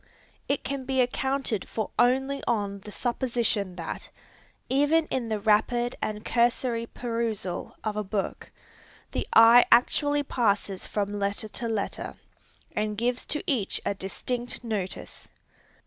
It 0.47 0.63
can 0.63 0.83
be 0.85 0.99
accounted 0.99 1.69
for 1.69 1.91
only 1.99 2.43
on 2.47 2.79
the 2.79 2.91
supposition 2.91 3.75
that, 3.75 4.09
even 4.67 5.05
in 5.11 5.29
the 5.29 5.39
rapid 5.39 5.95
and 6.01 6.25
cursory 6.25 6.87
perusal 6.87 7.75
of 7.83 7.95
a 7.95 8.03
book, 8.03 8.49
the 9.11 9.27
eye 9.35 9.63
actually 9.71 10.23
passes 10.23 10.87
from 10.87 11.13
letter 11.19 11.47
to 11.49 11.67
letter, 11.67 12.15
and 12.75 12.97
gives 12.97 13.27
to 13.27 13.43
each 13.45 13.79
a 13.85 13.93
distinct 13.93 14.63
notice. 14.63 15.27